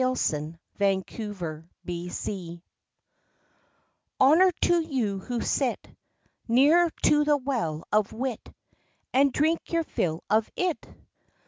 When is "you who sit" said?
4.81-5.89